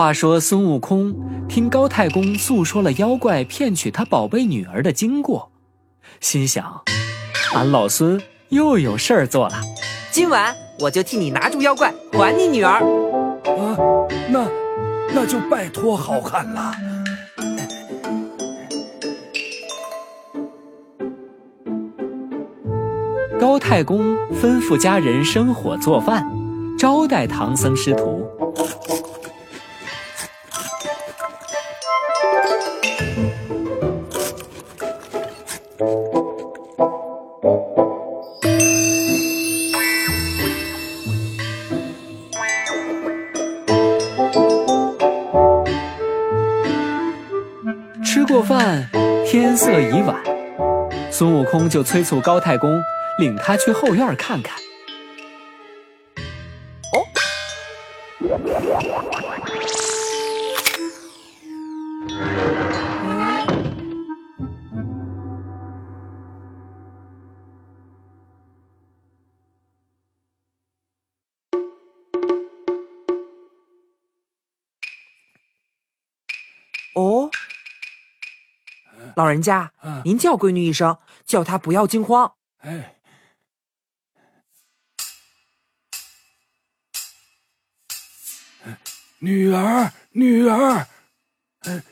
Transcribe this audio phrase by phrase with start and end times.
[0.00, 1.14] 话说孙悟空
[1.46, 5.52] 听高太公诉说了妖怪骗取他宝贝女儿的经过，
[6.20, 6.80] 心想：
[7.54, 9.60] 俺老孙又有事儿做了。
[10.10, 12.82] 今晚我就替你拿住妖怪，还你女儿。
[13.44, 13.76] 啊，
[14.30, 14.48] 那
[15.12, 16.72] 那就拜托好汉了。
[23.38, 26.26] 高太公吩咐家人生火做饭，
[26.78, 28.26] 招待唐僧师徒。
[48.30, 48.88] 过饭，
[49.26, 50.16] 天色已晚，
[51.10, 52.80] 孙悟空就催促高太公，
[53.18, 54.56] 领他去后院看看。
[79.20, 79.70] 老人家，
[80.02, 82.32] 您叫闺女一声，叫她不要惊慌。
[82.60, 82.96] 哎，
[89.18, 90.86] 女儿，女儿，
[91.60, 91.82] 哎，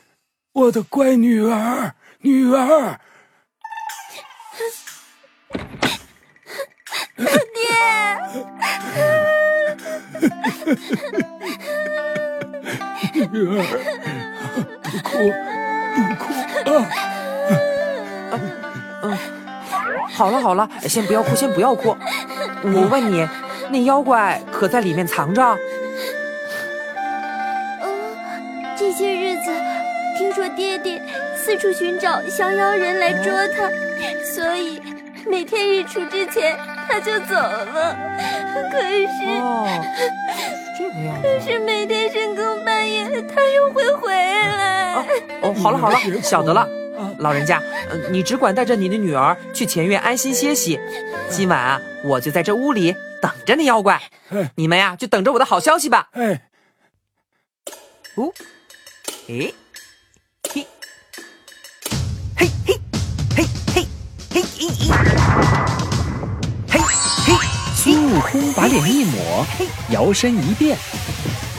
[0.53, 2.99] 我的乖女儿，女儿。
[7.15, 7.27] 爹。
[13.31, 13.61] 女儿，
[14.81, 15.11] 不哭，
[15.93, 16.33] 不哭
[16.73, 17.18] 啊！
[20.19, 21.95] 好了好了，先不要哭，先不要哭。
[22.61, 23.25] 我问你，
[23.69, 25.41] 那妖怪可在里面藏着？
[27.81, 27.89] 嗯，
[28.77, 29.49] 这些日子
[30.17, 31.01] 听说爹爹
[31.37, 33.69] 四处寻找降妖人来捉他，
[34.35, 34.81] 所以
[35.25, 36.53] 每天日出之前
[36.89, 37.95] 他就走了。
[38.73, 39.69] 可是，哦，
[40.77, 41.23] 这个样子。
[41.23, 44.95] 可是每天深更半夜他又会回来。
[44.95, 45.05] 哦
[45.43, 46.67] 哦，好了好了，晓得了。
[47.19, 47.61] 老人家，
[48.09, 50.79] 你只管带着你的女儿去前院安心歇息。
[51.29, 54.01] 今晚啊，我就在这屋里等着那妖怪。
[54.55, 56.09] 你们呀，就等着我的好消息吧。
[56.11, 56.49] 哎，
[58.15, 58.31] 哦，
[59.27, 59.53] 哎，
[60.51, 60.65] 嘿，
[62.35, 62.79] 嘿嘿，
[63.35, 63.45] 嘿
[63.75, 63.85] 嘿，
[64.31, 64.91] 嘿嘿，嘿嘿。
[67.75, 69.45] 孙悟空把脸一抹，
[69.89, 70.77] 摇身一变，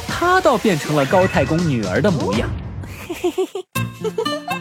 [0.06, 2.48] 他倒变成了高太公女儿的模样。
[3.08, 4.59] 嘿嘿嘿嘿。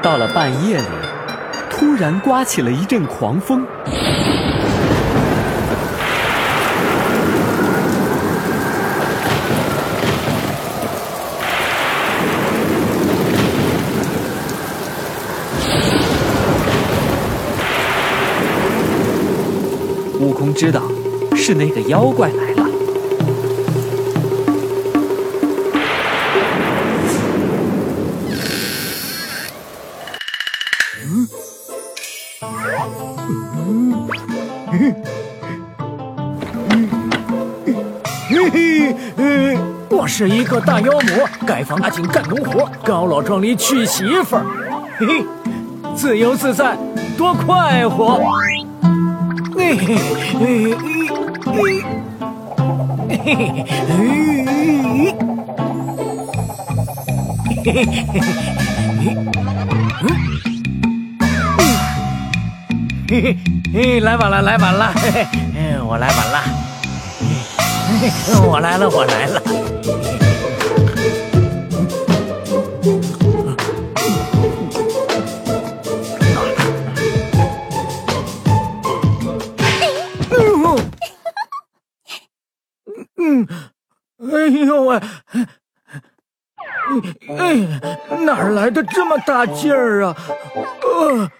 [0.00, 0.84] 到了半夜里，
[1.68, 3.66] 突然刮起了一阵狂风。
[20.20, 20.82] 悟空知道
[21.48, 22.66] 是那个妖怪来了。
[38.28, 39.58] 嘿嘿，
[39.88, 44.44] 我是一个大妖魔，盖房打井干农活，高老庄里娶媳妇儿，
[44.98, 45.24] 嘿嘿，
[45.96, 46.76] 自由自在，
[47.16, 48.20] 多快活！
[49.56, 49.96] 嘿嘿
[50.38, 50.97] 嘿嘿
[51.48, 54.04] 嘿嘿嘿嘿嘿
[54.64, 55.14] 嘿
[57.64, 57.72] 嘿，
[63.08, 63.36] 嘿嘿
[63.72, 66.42] 嘿，来晚了，来晚了，嘿嘿，我来晚了。
[68.46, 69.40] 我来了，我来了。
[83.46, 85.00] 哎呦喂！
[87.38, 87.80] 哎，
[88.24, 90.16] 哪来的这么大劲儿啊？
[90.82, 91.30] 呃，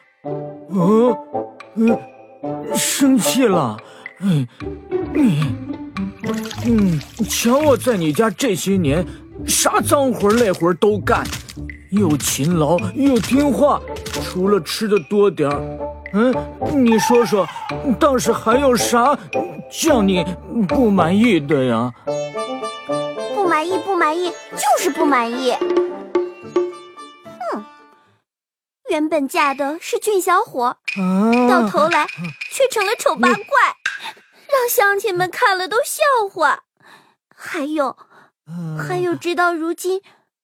[0.71, 1.19] 哦，
[1.75, 3.77] 呃，生气了？
[4.21, 4.47] 嗯，
[5.15, 5.45] 你，
[6.67, 9.05] 嗯，瞧我在你家这些年，
[9.47, 11.25] 啥脏活累活都干，
[11.91, 13.81] 又勤劳又听话，
[14.13, 15.79] 除了吃的多点儿，
[16.13, 16.35] 嗯，
[16.85, 17.47] 你说说，
[17.99, 19.19] 倒是还有啥
[19.71, 20.25] 叫你
[20.67, 21.93] 不满意的呀？
[23.35, 25.53] 不满意，不满意，就是不满意。
[25.53, 27.65] 哼，
[28.89, 30.77] 原本嫁的是俊小伙，
[31.49, 32.07] 到头来
[32.51, 33.77] 却成了丑八怪，
[34.49, 36.65] 让乡亲们看了都笑话。
[37.35, 37.97] 还有，
[38.79, 40.03] 还有，直到如今，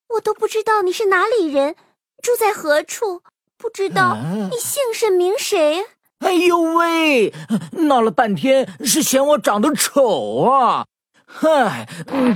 [0.09, 1.75] 我都不知道你是哪里人，
[2.23, 3.23] 住在何处，
[3.56, 4.17] 不知道
[4.50, 5.87] 你姓甚名谁。
[6.20, 7.32] 哎呦喂，
[7.72, 10.87] 闹了半天是嫌我长得丑啊！
[11.26, 11.88] 嗨，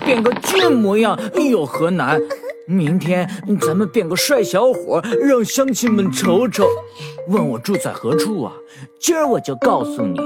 [0.04, 1.19] 变个俊模样
[1.50, 2.20] 有何难？
[2.66, 3.28] 明天
[3.60, 6.66] 咱们变个帅小伙，让乡亲们瞅瞅。
[7.28, 8.52] 问我住在何处啊？
[9.00, 10.20] 今儿我就告诉你，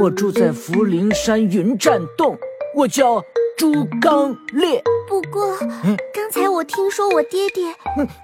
[0.00, 2.38] 我住在福陵山云栈洞，
[2.74, 3.22] 我叫
[3.58, 4.82] 朱刚烈。
[5.06, 5.54] 不过，
[6.14, 7.74] 刚才我听说我爹爹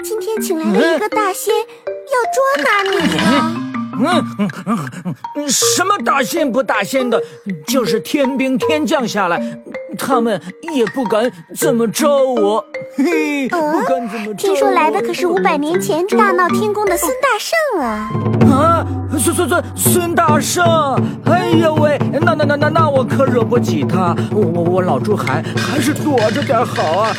[0.02, 3.67] 今天请来了一个大仙，要捉拿你呢。
[3.98, 4.48] 嗯嗯
[5.34, 7.20] 嗯，什么大仙不大仙的，
[7.66, 9.40] 就是天兵天将下来，
[9.98, 10.40] 他们
[10.72, 12.64] 也不敢怎么着我。
[12.96, 14.34] 嘿，不敢怎么着。
[14.34, 18.10] 听说来的可是五百年前大闹天宫的孙大圣啊！
[18.50, 18.86] 啊，
[19.18, 20.64] 孙孙孙孙大圣！
[21.24, 27.14] 哎呦喂，那那那那那我可惹不起他，我我我老朱还还是躲着点好啊。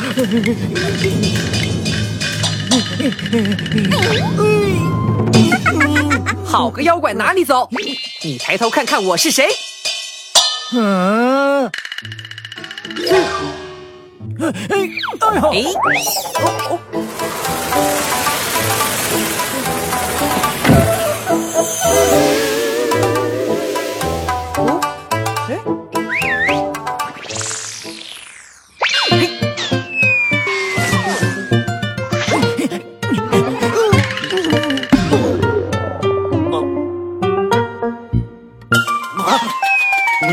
[6.50, 7.68] 好个妖怪，哪里走？
[8.22, 9.48] 你抬头看看我是谁？
[10.72, 11.64] 嗯，
[14.40, 15.62] 哎哎哎！
[16.40, 16.78] 哦哦。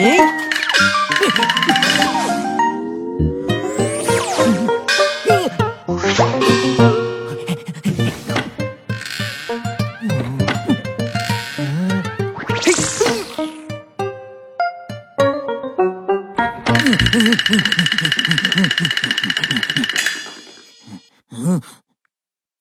[0.07, 0.13] 嗯，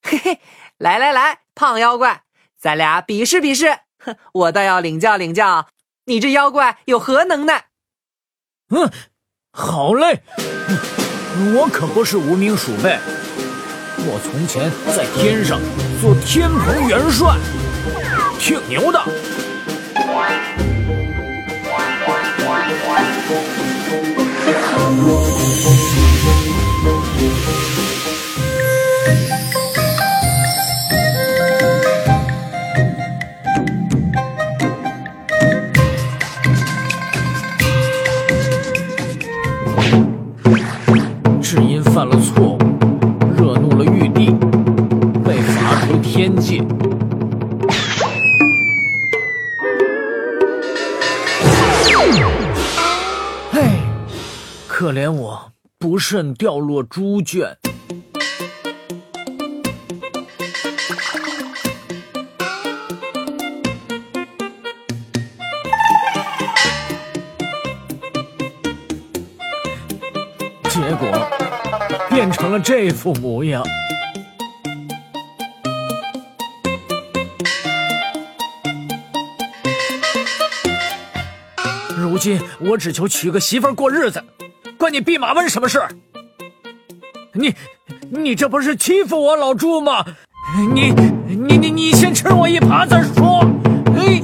[0.03, 0.41] 嘿嘿，
[0.77, 2.23] 来来来，胖妖怪，
[2.59, 3.79] 咱俩比试比试。
[3.99, 5.65] 哼，我倒要领教领教，
[6.09, 7.65] 你这妖怪有何能耐？
[8.69, 8.89] 嗯，
[9.51, 10.23] 好嘞，
[11.53, 12.97] 我可不是无名鼠辈，
[13.97, 15.59] 我从前在天上
[15.99, 17.35] 做天蓬元帅，
[18.39, 19.03] 挺牛的。
[54.79, 57.57] 可怜我不慎掉落猪圈。
[70.69, 71.27] 结果
[72.07, 73.63] 变成了这副模样。
[81.97, 84.23] 如今我只求娶个媳妇过日子，
[84.77, 85.81] 关你弼马温什么事？
[87.33, 87.53] 你，
[88.09, 90.05] 你这不是欺负我老朱吗？
[90.73, 90.93] 你，
[91.27, 93.43] 你，你，你先吃我一耙再说。
[93.95, 94.21] 哎。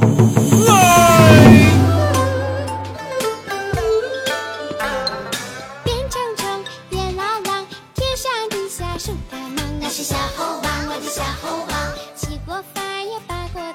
[10.03, 11.73] 小猴王，我的小猴王。
[12.15, 13.73] 七锅饭呀八戒。